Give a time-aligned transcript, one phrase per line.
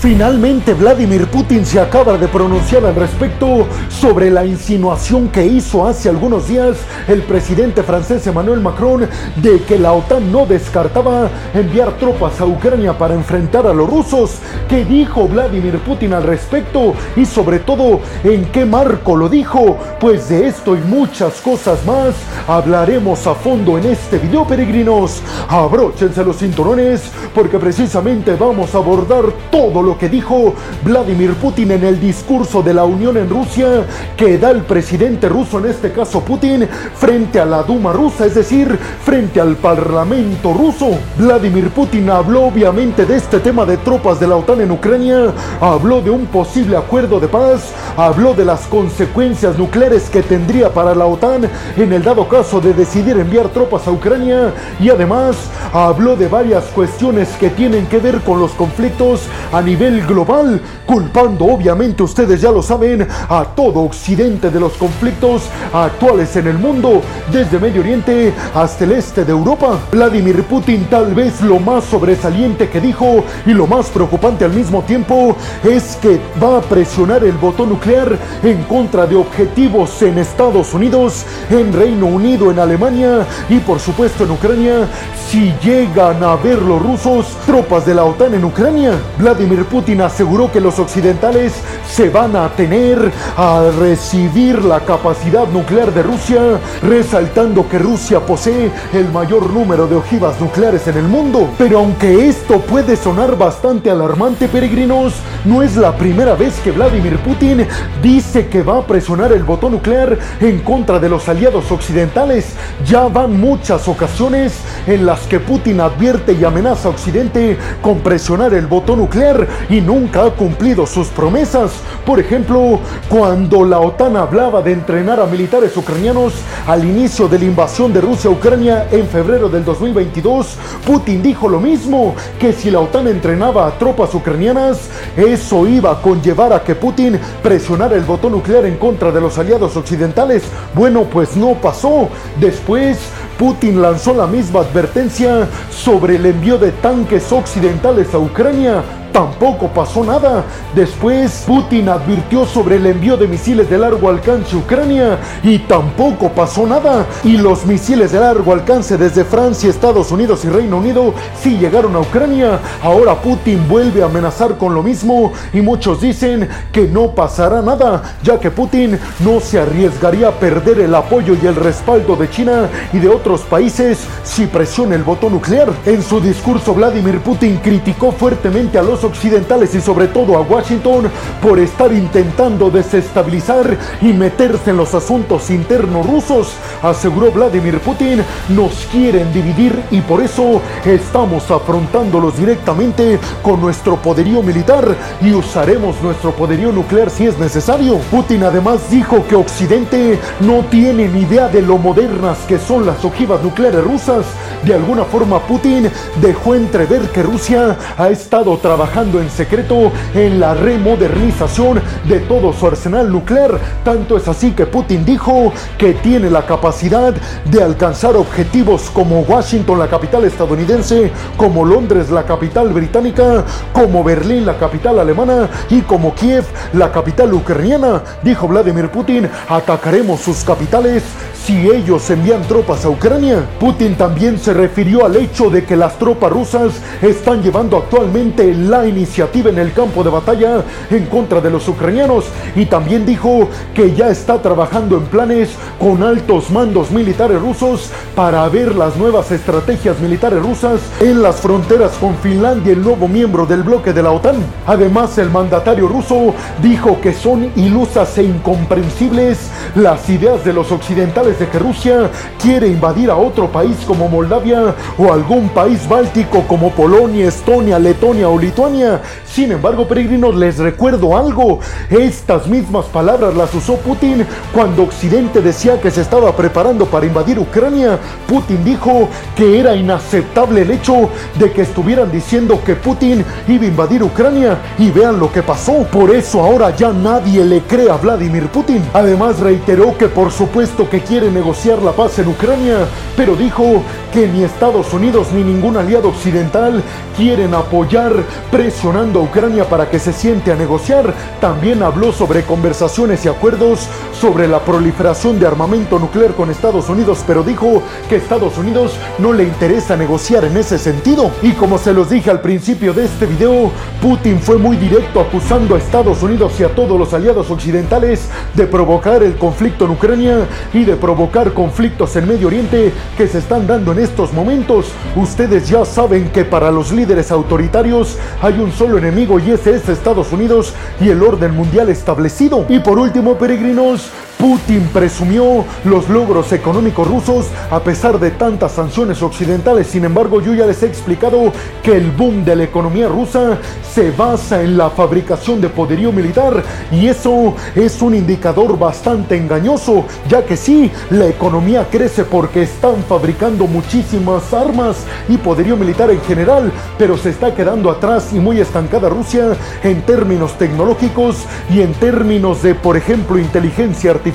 [0.00, 6.08] Finalmente Vladimir Putin se acaba de pronunciar al respecto sobre la insinuación que hizo hace
[6.08, 6.76] algunos días
[7.08, 12.96] el presidente francés Emmanuel Macron de que la OTAN no descartaba enviar tropas a Ucrania
[12.96, 14.36] para enfrentar a los rusos.
[14.68, 16.94] ¿Qué dijo Vladimir Putin al respecto?
[17.16, 19.78] Y sobre todo, ¿en qué marco lo dijo?
[19.98, 22.14] Pues de esto y muchas cosas más
[22.46, 25.20] hablaremos a fondo en este video peregrinos.
[25.48, 31.70] Abróchense los cinturones porque precisamente vamos a abordar todo lo lo que dijo Vladimir Putin
[31.70, 33.86] en el discurso de la Unión en Rusia
[34.18, 38.34] que da el presidente ruso, en este caso Putin, frente a la Duma rusa, es
[38.34, 40.90] decir, frente al Parlamento ruso.
[41.16, 46.02] Vladimir Putin habló obviamente de este tema de tropas de la OTAN en Ucrania, habló
[46.02, 51.06] de un posible acuerdo de paz, habló de las consecuencias nucleares que tendría para la
[51.06, 51.48] OTAN
[51.78, 55.36] en el dado caso de decidir enviar tropas a Ucrania y además
[55.72, 61.44] habló de varias cuestiones que tienen que ver con los conflictos a nivel global, culpando
[61.44, 67.00] obviamente, ustedes ya lo saben, a todo Occidente de los conflictos actuales en el mundo,
[67.30, 69.78] desde Medio Oriente hasta el este de Europa.
[69.92, 74.82] Vladimir Putin tal vez lo más sobresaliente que dijo y lo más preocupante al mismo
[74.82, 80.74] tiempo es que va a presionar el botón nuclear en contra de objetivos en Estados
[80.74, 84.88] Unidos, en Reino Unido, en Alemania y por supuesto en Ucrania
[85.30, 88.92] si llegan a ver los rusos tropas de la OTAN en Ucrania.
[89.18, 91.52] Vladimir Putin aseguró que los occidentales
[91.90, 96.40] se van a tener a recibir la capacidad nuclear de Rusia,
[96.82, 101.50] resaltando que Rusia posee el mayor número de ojivas nucleares en el mundo.
[101.58, 107.18] Pero aunque esto puede sonar bastante alarmante, peregrinos, no es la primera vez que Vladimir
[107.18, 107.66] Putin
[108.02, 112.54] dice que va a presionar el botón nuclear en contra de los aliados occidentales.
[112.86, 114.54] Ya van muchas ocasiones
[114.86, 119.80] en las que Putin advierte y amenaza a Occidente con presionar el botón nuclear y
[119.80, 121.72] nunca ha cumplido sus promesas.
[122.04, 126.34] Por ejemplo, cuando la OTAN hablaba de entrenar a militares ucranianos
[126.66, 130.56] al inicio de la invasión de Rusia a Ucrania en febrero del 2022,
[130.86, 136.02] Putin dijo lo mismo, que si la OTAN entrenaba a tropas ucranianas, eso iba a
[136.02, 140.42] conllevar a que Putin presionara el botón nuclear en contra de los aliados occidentales.
[140.74, 142.08] Bueno, pues no pasó.
[142.40, 142.98] Después,
[143.38, 148.82] Putin lanzó la misma advertencia sobre el envío de tanques occidentales a Ucrania
[149.12, 150.44] tampoco pasó nada.
[150.74, 156.30] Después, Putin advirtió sobre el envío de misiles de largo alcance a Ucrania y tampoco
[156.30, 157.06] pasó nada.
[157.24, 161.94] Y los misiles de largo alcance desde Francia, Estados Unidos y Reino Unido sí llegaron
[161.96, 162.58] a Ucrania.
[162.82, 168.16] Ahora Putin vuelve a amenazar con lo mismo y muchos dicen que no pasará nada,
[168.22, 172.68] ya que Putin no se arriesgaría a perder el apoyo y el respaldo de China
[172.92, 175.68] y de otros países si presiona el botón nuclear.
[175.86, 181.10] En su discurso, Vladimir Putin criticó fuertemente a los occidentales y sobre todo a Washington
[181.42, 186.52] por estar intentando desestabilizar y meterse en los asuntos internos rusos.
[186.82, 194.42] Aseguró Vladimir Putin, nos quieren dividir y por eso estamos afrontándolos directamente con nuestro poderío
[194.42, 197.98] militar y usaremos nuestro poderío nuclear si es necesario.
[198.10, 203.04] Putin además dijo que Occidente no tiene ni idea de lo modernas que son las
[203.04, 204.24] ojivas nucleares rusas.
[204.64, 210.54] De alguna forma Putin dejó entrever que Rusia ha estado trabajando en secreto en la
[210.54, 213.58] remodernización de todo su arsenal nuclear.
[213.84, 219.78] Tanto es así que Putin dijo que tiene la capacidad de alcanzar objetivos como Washington,
[219.78, 226.14] la capital estadounidense, como Londres, la capital británica, como Berlín, la capital alemana, y como
[226.14, 228.02] Kiev, la capital ucraniana.
[228.22, 231.02] Dijo Vladimir Putin, atacaremos sus capitales
[231.48, 233.48] si ellos envían tropas a Ucrania.
[233.58, 238.86] Putin también se refirió al hecho de que las tropas rusas están llevando actualmente la
[238.86, 243.94] iniciativa en el campo de batalla en contra de los ucranianos y también dijo que
[243.94, 245.48] ya está trabajando en planes
[245.78, 251.92] con altos mandos militares rusos para ver las nuevas estrategias militares rusas en las fronteras
[251.92, 254.36] con Finlandia, el nuevo miembro del bloque de la OTAN.
[254.66, 259.38] Además, el mandatario ruso dijo que son ilusas e incomprensibles
[259.74, 264.74] las ideas de los occidentales de que Rusia quiere invadir a otro país como Moldavia
[264.96, 269.00] o algún país báltico como Polonia, Estonia, Letonia o Lituania.
[269.26, 271.60] Sin embargo, peregrinos, les recuerdo algo.
[271.90, 277.38] Estas mismas palabras las usó Putin cuando Occidente decía que se estaba preparando para invadir
[277.38, 277.98] Ucrania.
[278.26, 281.08] Putin dijo que era inaceptable el hecho
[281.38, 285.84] de que estuvieran diciendo que Putin iba a invadir Ucrania y vean lo que pasó.
[285.90, 288.82] Por eso ahora ya nadie le cree a Vladimir Putin.
[288.92, 292.86] Además reiteró que por supuesto que quiere quiere negociar la paz en Ucrania,
[293.16, 293.82] pero dijo
[294.12, 296.82] que ni Estados Unidos ni ningún aliado occidental
[297.16, 298.12] quieren apoyar
[298.50, 301.12] presionando a Ucrania para que se siente a negociar.
[301.40, 303.88] También habló sobre conversaciones y acuerdos
[304.18, 309.32] sobre la proliferación de armamento nuclear con Estados Unidos, pero dijo que Estados Unidos no
[309.32, 311.30] le interesa negociar en ese sentido.
[311.42, 313.70] Y como se los dije al principio de este video,
[314.00, 318.66] Putin fue muy directo acusando a Estados Unidos y a todos los aliados occidentales de
[318.66, 323.66] provocar el conflicto en Ucrania y de provocar conflictos en Medio Oriente que se están
[323.66, 324.92] dando en estos momentos.
[325.16, 329.88] Ustedes ya saben que para los líderes autoritarios hay un solo enemigo y ese es
[329.88, 332.66] Estados Unidos y el orden mundial establecido.
[332.68, 339.20] Y por último, peregrinos, Putin presumió los logros económicos rusos a pesar de tantas sanciones
[339.20, 339.88] occidentales.
[339.88, 341.52] Sin embargo, yo ya les he explicado
[341.82, 343.58] que el boom de la economía rusa
[343.92, 346.62] se basa en la fabricación de poderío militar
[346.92, 353.02] y eso es un indicador bastante engañoso, ya que sí, la economía crece porque están
[353.08, 354.98] fabricando muchísimas armas
[355.28, 360.02] y poderío militar en general, pero se está quedando atrás y muy estancada Rusia en
[360.02, 361.38] términos tecnológicos
[361.70, 364.27] y en términos de, por ejemplo, inteligencia artificial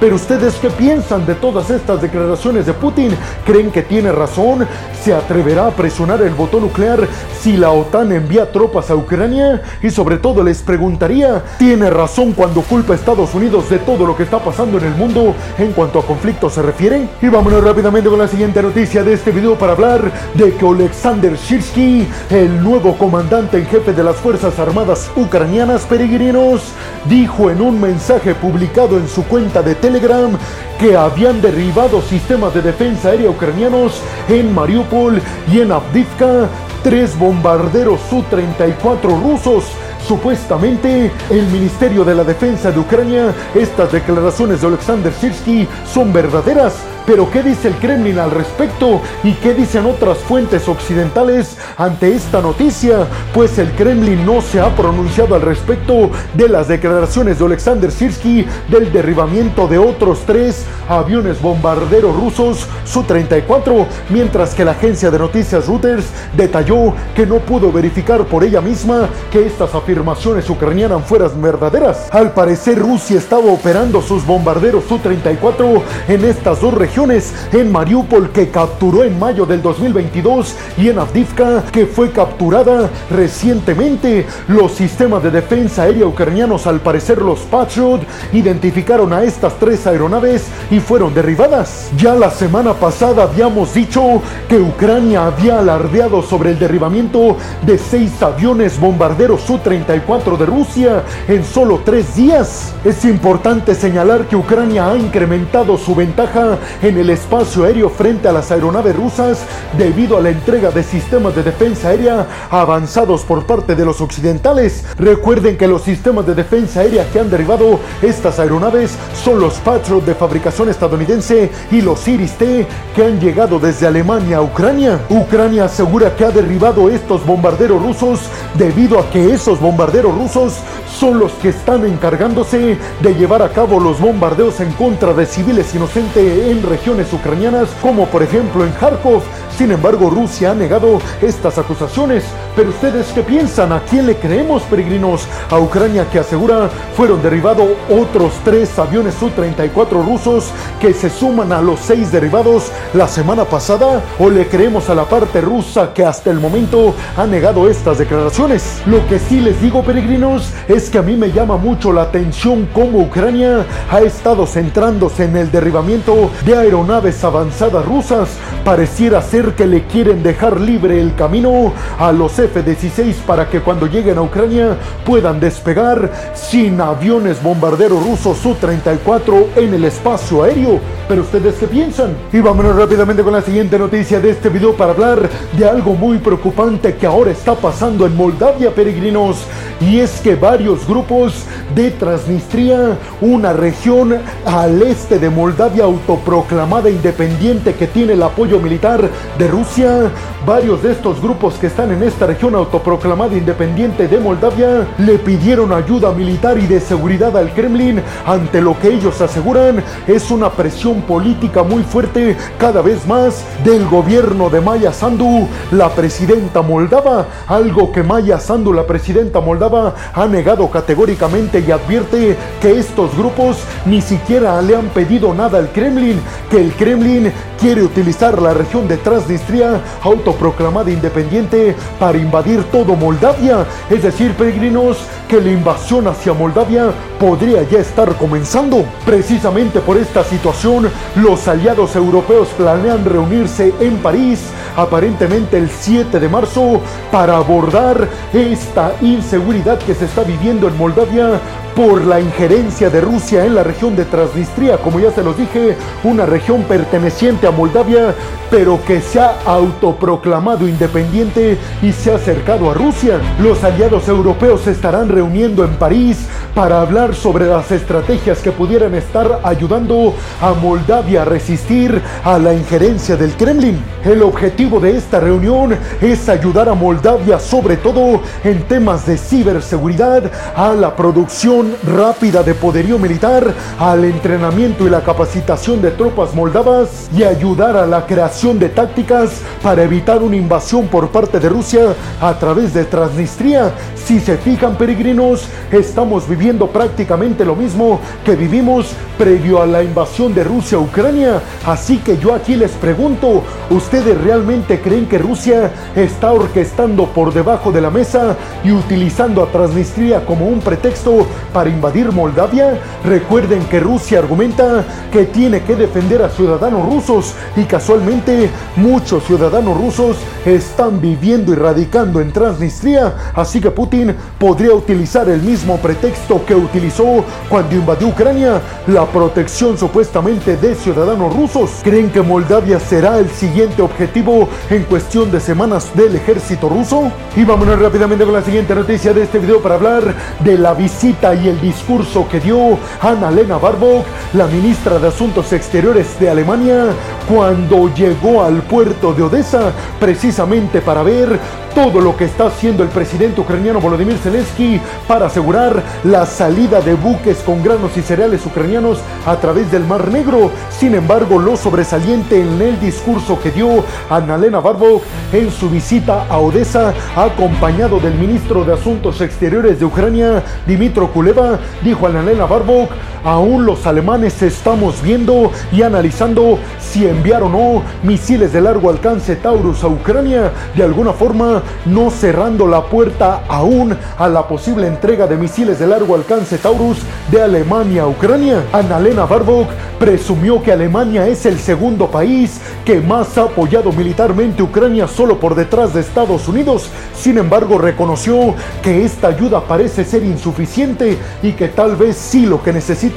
[0.00, 3.10] pero ustedes qué piensan de todas estas declaraciones de Putin?
[3.44, 4.66] ¿Creen que tiene razón?
[5.02, 7.06] ¿Se atreverá a presionar el botón nuclear
[7.40, 9.62] si la OTAN envía tropas a Ucrania?
[9.82, 14.16] Y sobre todo les preguntaría, ¿tiene razón cuando culpa a Estados Unidos de todo lo
[14.16, 17.08] que está pasando en el mundo en cuanto a conflictos se refiere?
[17.20, 21.34] Y vámonos rápidamente con la siguiente noticia de este video para hablar de que Alexander
[21.36, 26.62] Shirsky, el nuevo comandante en jefe de las Fuerzas Armadas ucranianas peregrinos,
[27.08, 30.30] dijo en un mensaje publicado en su cuenta de Telegram
[30.78, 35.20] que habían derribado sistemas de defensa aérea ucranianos en Mariupol
[35.52, 36.48] y en Avdivka,
[36.82, 39.64] tres bombarderos Su-34 rusos.
[40.06, 46.74] Supuestamente, el Ministerio de la Defensa de Ucrania, estas declaraciones de Alexander Sirsky son verdaderas,
[47.06, 49.00] pero ¿qué dice el Kremlin al respecto?
[49.22, 53.06] ¿Y qué dicen otras fuentes occidentales ante esta noticia?
[53.34, 58.46] Pues el Kremlin no se ha pronunciado al respecto de las declaraciones de Alexander Sirsky
[58.68, 65.66] del derribamiento de otros tres aviones bombarderos rusos Su-34, mientras que la agencia de noticias
[65.66, 66.06] Reuters
[66.36, 72.08] detalló que no pudo verificar por ella misma que estas afirmaciones ucranianas fueran verdaderas.
[72.10, 78.50] Al parecer Rusia estaba operando sus bombarderos Su-34 en estas dos regiones en Mariupol que
[78.50, 84.24] capturó en mayo del 2022 y en Avdivka que fue capturada recientemente.
[84.46, 88.00] Los sistemas de defensa aérea ucranianos, al parecer los Patriot,
[88.32, 91.90] identificaron a estas tres aeronaves y fueron derribadas.
[91.98, 98.22] Ya la semana pasada habíamos dicho que Ucrania había alardeado sobre el derribamiento de seis
[98.22, 102.72] aviones bombarderos Su-34 de Rusia en solo tres días.
[102.84, 108.32] Es importante señalar que Ucrania ha incrementado su ventaja en el espacio aéreo frente a
[108.32, 109.38] las aeronaves rusas
[109.78, 114.84] debido a la entrega de sistemas de defensa aérea avanzados por parte de los occidentales.
[114.98, 120.04] Recuerden que los sistemas de defensa aérea que han derribado estas aeronaves son los Patriot
[120.04, 125.00] de fabricación estadounidense y los Iris-T que han llegado desde Alemania a Ucrania.
[125.08, 128.20] Ucrania asegura que ha derribado estos bombarderos rusos
[128.58, 130.58] debido a que esos bombarderos rusos
[130.98, 135.74] son los que están encargándose de llevar a cabo los bombardeos en contra de civiles
[135.74, 139.22] inocentes en regiones ucranianas, como por ejemplo en Kharkov.
[139.56, 142.24] Sin embargo, Rusia ha negado estas acusaciones.
[142.56, 143.72] Pero ustedes qué piensan?
[143.72, 145.26] ¿A quién le creemos, peregrinos?
[145.50, 151.60] A Ucrania que asegura fueron derribados otros tres aviones Su-34 rusos que se suman a
[151.60, 154.02] los seis derribados la semana pasada.
[154.18, 158.82] ¿O le creemos a la parte rusa que hasta el momento ha negado estas declaraciones?
[158.86, 162.68] Lo que sí les digo, peregrinos, es que a mí me llama mucho la atención
[162.72, 168.30] cómo Ucrania ha estado centrándose en el derribamiento de aeronaves avanzadas rusas.
[168.64, 173.86] Pareciera ser que le quieren dejar libre el camino a los F-16 para que cuando
[173.86, 180.80] lleguen a Ucrania puedan despegar sin aviones bombarderos rusos Su-34 en el espacio aéreo.
[181.06, 182.16] Pero ustedes qué piensan?
[182.32, 186.18] Y vámonos rápidamente con la siguiente noticia de este video para hablar de algo muy
[186.18, 189.44] preocupante que ahora está pasando en Moldavia, peregrinos.
[189.80, 194.16] Y es que varios grupos de Transnistria, una región
[194.46, 200.10] al este de Moldavia autoproclamada independiente que tiene el apoyo militar de Rusia,
[200.46, 205.72] varios de estos grupos que están en esta región autoproclamada independiente de Moldavia le pidieron
[205.72, 208.02] ayuda militar y de seguridad al Kremlin.
[208.26, 213.86] Ante lo que ellos aseguran es una presión política muy fuerte cada vez más del
[213.86, 220.26] gobierno de Maya Sandu, la presidenta moldava, algo que Maya Sandu, la presidenta moldava, ha
[220.26, 226.20] negado categóricamente y advierte que estos grupos ni siquiera le han pedido nada al Kremlin,
[226.50, 227.32] que el Kremlin
[227.64, 233.64] quiere utilizar la región de Transnistria, autoproclamada independiente, para invadir todo Moldavia.
[233.88, 238.84] Es decir, peregrinos, que la invasión hacia Moldavia podría ya estar comenzando.
[239.06, 244.40] Precisamente por esta situación, los aliados europeos planean reunirse en París,
[244.76, 251.40] aparentemente el 7 de marzo, para abordar esta inseguridad que se está viviendo en Moldavia
[251.74, 255.76] por la injerencia de Rusia en la región de Transnistria, como ya se los dije,
[256.04, 258.14] una región perteneciente a Moldavia,
[258.50, 263.20] pero que se ha autoproclamado independiente y se ha acercado a Rusia.
[263.40, 268.94] Los aliados europeos se estarán reuniendo en París para hablar sobre las estrategias que pudieran
[268.94, 273.82] estar ayudando a Moldavia a resistir a la injerencia del Kremlin.
[274.04, 280.30] El objetivo de esta reunión es ayudar a Moldavia sobre todo en temas de ciberseguridad,
[280.54, 287.08] a la producción rápida de poderío militar, al entrenamiento y la capacitación de tropas moldavas
[287.16, 291.94] y ayudar a la creación de tácticas para evitar una invasión por parte de Rusia
[292.20, 293.72] a través de Transnistria.
[293.94, 300.34] Si se fijan peregrinos, estamos viviendo prácticamente lo mismo que vivimos previo a la invasión
[300.34, 301.40] de Rusia a Ucrania.
[301.66, 307.72] Así que yo aquí les pregunto, ¿ustedes realmente creen que Rusia está orquestando por debajo
[307.72, 312.78] de la mesa y utilizando a Transnistria como un pretexto para invadir Moldavia?
[313.04, 319.78] Recuerden que Rusia argumenta que tiene que defender a ciudadanos rusos y casualmente muchos ciudadanos
[319.78, 326.44] rusos están viviendo y radicando en Transnistria, así que Putin podría utilizar el mismo pretexto
[326.44, 331.70] que utilizó cuando invadió Ucrania, la protección supuestamente de ciudadanos rusos.
[331.84, 337.12] ¿Creen que Moldavia será el siguiente objetivo en cuestión de semanas del ejército ruso?
[337.36, 341.32] Y vámonos rápidamente con la siguiente noticia de este video para hablar de la visita
[341.34, 346.86] y el discurso que dio Annalena Baerbock, la ministra de Asuntos Exteriores de Alemania,
[347.28, 351.38] cuando llegó al puerto de Odessa, precisamente para ver
[351.74, 356.94] todo lo que está haciendo el presidente ucraniano Volodymyr Zelensky para asegurar la salida de
[356.94, 360.52] buques con granos y cereales ucranianos a través del Mar Negro.
[360.70, 365.02] Sin embargo, lo sobresaliente en el discurso que dio Annalena Baerbock
[365.32, 371.58] en su visita a Odessa, acompañado del ministro de Asuntos Exteriores de Ucrania, Dimitro Kuleva,
[371.82, 372.90] dijo Annalena Baerbock,
[373.24, 379.36] aún los alemanes estamos viendo y analizando si enviar o no misiles de largo alcance
[379.36, 380.52] Taurus a Ucrania.
[380.76, 385.86] De alguna forma, no cerrando la puerta aún a la posible entrega de misiles de
[385.86, 386.98] largo alcance Taurus
[387.30, 388.62] de Alemania a Ucrania.
[388.72, 395.08] Annalena Baerbock presumió que Alemania es el segundo país que más ha apoyado militarmente Ucrania
[395.08, 396.90] solo por detrás de Estados Unidos.
[397.16, 402.62] Sin embargo, reconoció que esta ayuda parece ser insuficiente y que tal vez sí lo
[402.62, 402.72] que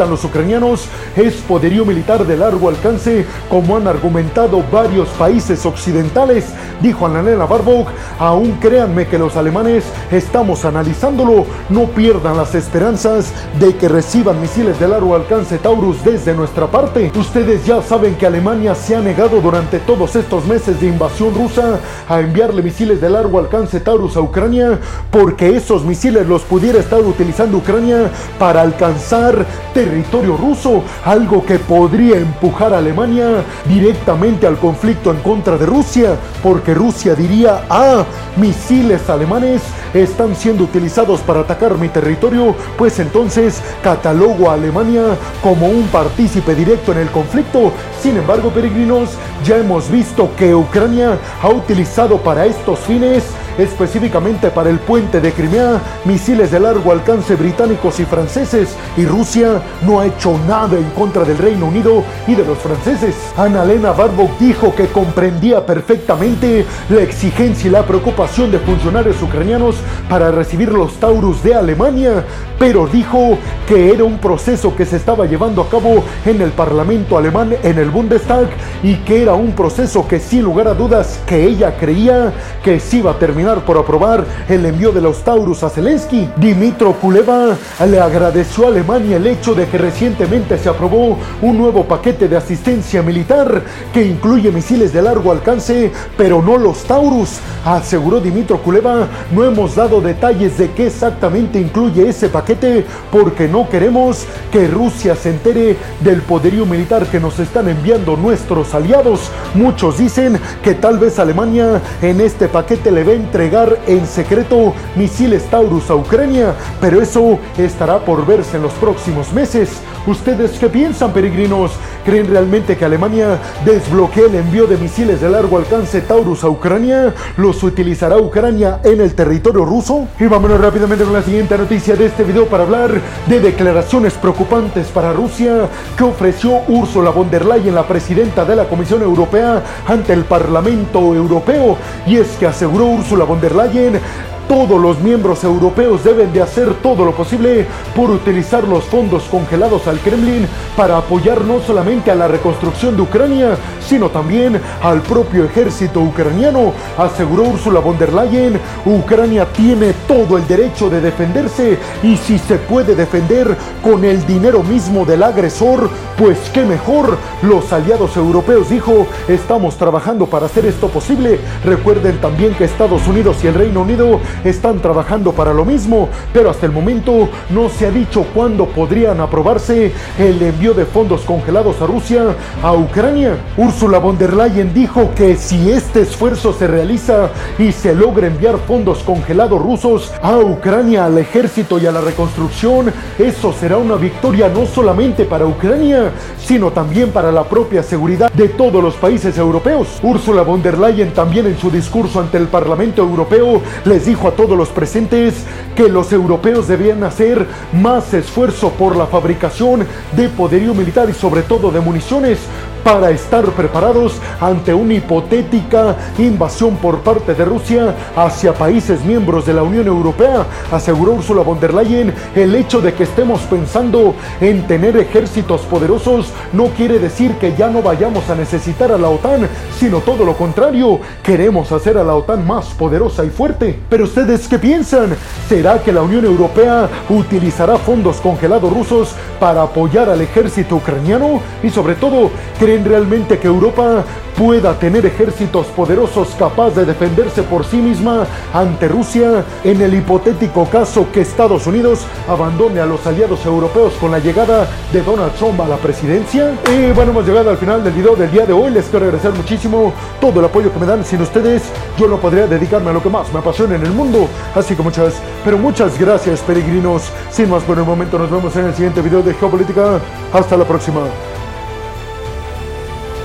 [0.05, 0.85] los ucranianos
[1.15, 6.45] es poderío militar de largo alcance, como han argumentado varios países occidentales,
[6.81, 7.89] dijo Annalena Baerbock.
[8.19, 14.79] Aún créanme que los alemanes estamos analizándolo, no pierdan las esperanzas de que reciban misiles
[14.79, 17.11] de largo alcance Taurus desde nuestra parte.
[17.15, 21.79] Ustedes ya saben que Alemania se ha negado durante todos estos meses de invasión rusa
[22.07, 24.79] a enviarle misiles de largo alcance Taurus a Ucrania
[25.11, 29.45] porque esos misiles los pudiera estar utilizando Ucrania para alcanzar
[29.87, 36.17] territorio ruso, algo que podría empujar a Alemania directamente al conflicto en contra de Rusia,
[36.43, 38.03] porque Rusia diría, ah,
[38.35, 39.61] misiles alemanes
[39.93, 45.03] están siendo utilizados para atacar mi territorio, pues entonces catalogo a Alemania
[45.41, 47.71] como un partícipe directo en el conflicto.
[48.01, 49.11] Sin embargo, peregrinos,
[49.45, 53.23] ya hemos visto que Ucrania ha utilizado para estos fines
[53.57, 59.61] específicamente para el puente de Crimea, misiles de largo alcance británicos y franceses, y Rusia
[59.85, 63.15] no ha hecho nada en contra del Reino Unido y de los franceses.
[63.35, 69.75] Annalena Baerbock dijo que comprendía perfectamente la exigencia y la preocupación de funcionarios ucranianos
[70.09, 72.23] para recibir los Taurus de Alemania,
[72.59, 73.37] pero dijo
[73.67, 77.77] que era un proceso que se estaba llevando a cabo en el Parlamento alemán, en
[77.77, 78.47] el Bundestag,
[78.83, 82.33] y que era un proceso que sin lugar a dudas que ella creía
[82.63, 86.27] que sí iba a terminar terminar por aprobar el envío de los Taurus a Zelensky.
[86.35, 87.55] Dimitro Kuleva
[87.89, 92.35] le agradeció a Alemania el hecho de que recientemente se aprobó un nuevo paquete de
[92.35, 93.63] asistencia militar
[93.93, 97.39] que incluye misiles de largo alcance, pero no los Taurus.
[97.63, 103.69] Aseguró Dimitro Kuleva, no hemos dado detalles de qué exactamente incluye ese paquete porque no
[103.69, 109.31] queremos que Rusia se entere del poderío militar que nos están enviando nuestros aliados.
[109.53, 115.43] Muchos dicen que tal vez Alemania en este paquete le a entregar en secreto misiles
[115.43, 119.79] Taurus a Ucrania, pero eso estará por verse en los próximos meses.
[120.07, 121.73] ¿Ustedes qué piensan, peregrinos?
[122.05, 127.13] ¿Creen realmente que Alemania desbloquee el envío de misiles de largo alcance Taurus a Ucrania?
[127.35, 130.07] ¿Los utilizará Ucrania en el territorio ruso?
[130.17, 134.87] Y vámonos rápidamente con la siguiente noticia de este video para hablar de declaraciones preocupantes
[134.87, 140.13] para Rusia que ofreció Ursula von der Leyen, la presidenta de la Comisión Europea, ante
[140.13, 141.75] el Parlamento Europeo.
[142.05, 143.99] Y es que aseguró Ursula von der Leyen
[144.47, 149.87] todos los miembros europeos deben de hacer todo lo posible por utilizar los fondos congelados
[149.87, 155.45] al Kremlin para apoyar no solamente a la reconstrucción de Ucrania, sino también al propio
[155.45, 156.73] ejército ucraniano.
[156.97, 162.55] Aseguró Ursula von der Leyen, Ucrania tiene todo el derecho de defenderse y si se
[162.57, 167.17] puede defender con el dinero mismo del agresor, pues qué mejor.
[167.41, 171.39] Los aliados europeos dijo, estamos trabajando para hacer esto posible.
[171.63, 176.49] Recuerden también que Estados Unidos y el Reino Unido están trabajando para lo mismo, pero
[176.49, 181.81] hasta el momento no se ha dicho cuándo podrían aprobarse el envío de fondos congelados
[181.81, 183.37] a Rusia a Ucrania.
[183.57, 188.57] Ursula von der Leyen dijo que si este esfuerzo se realiza y se logra enviar
[188.67, 194.49] fondos congelados rusos a Ucrania, al ejército y a la reconstrucción, eso será una victoria
[194.49, 199.87] no solamente para Ucrania, sino también para la propia seguridad de todos los países europeos.
[200.01, 204.31] Ursula von der Leyen también en su discurso ante el Parlamento Europeo les dijo a
[204.31, 210.73] todos los presentes que los europeos debían hacer más esfuerzo por la fabricación de poderío
[210.73, 212.39] militar y sobre todo de municiones
[212.87, 219.53] para estar preparados ante una hipotética invasión por parte de Rusia hacia países miembros de
[219.53, 222.13] la Unión Europea, aseguró Ursula von der Leyen.
[222.33, 227.67] El hecho de que estemos pensando en tener ejércitos poderosos no quiere decir que ya
[227.67, 232.15] no vayamos a necesitar a la OTAN, sino todo lo contrario, queremos hacer a la
[232.15, 233.77] OTAN más poderosa y fuerte.
[233.89, 235.13] Pero ustedes qué piensan?
[235.49, 241.41] ¿Será que la Unión Europea utilizará fondos congelados rusos para apoyar al ejército ucraniano?
[241.61, 244.03] Y sobre todo, ¿creen realmente que Europa
[244.37, 250.65] pueda tener ejércitos poderosos capaz de defenderse por sí misma ante Rusia en el hipotético
[250.69, 255.59] caso que Estados Unidos abandone a los aliados europeos con la llegada de Donald Trump
[255.61, 256.53] a la presidencia.
[256.71, 258.71] Y bueno, hemos llegado al final del video del día de hoy.
[258.71, 261.03] Les quiero agradecer muchísimo todo el apoyo que me dan.
[261.03, 261.63] Sin ustedes,
[261.97, 264.27] yo no podría dedicarme a lo que más me apasiona en el mundo.
[264.55, 267.09] Así que muchas, pero muchas gracias, peregrinos.
[267.31, 269.99] Sin más por el momento, nos vemos en el siguiente video de Geopolítica.
[270.31, 271.01] Hasta la próxima.